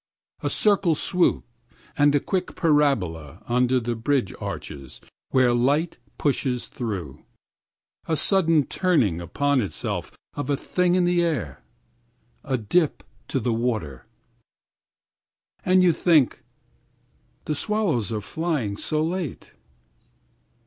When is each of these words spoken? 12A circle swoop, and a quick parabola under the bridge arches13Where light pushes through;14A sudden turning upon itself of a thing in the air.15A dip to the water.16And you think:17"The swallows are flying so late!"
12A 0.41 0.49
circle 0.51 0.95
swoop, 0.95 1.45
and 1.95 2.15
a 2.15 2.19
quick 2.19 2.55
parabola 2.55 3.43
under 3.47 3.79
the 3.79 3.93
bridge 3.93 4.33
arches13Where 4.37 5.55
light 5.55 5.99
pushes 6.17 6.65
through;14A 6.65 8.17
sudden 8.17 8.65
turning 8.65 9.21
upon 9.21 9.61
itself 9.61 10.11
of 10.33 10.49
a 10.49 10.57
thing 10.57 10.95
in 10.95 11.03
the 11.05 11.21
air.15A 12.47 12.67
dip 12.67 13.03
to 13.27 13.39
the 13.39 13.53
water.16And 13.53 15.83
you 15.83 15.93
think:17"The 15.93 17.53
swallows 17.53 18.11
are 18.11 18.21
flying 18.21 18.77
so 18.77 19.03
late!" 19.03 19.53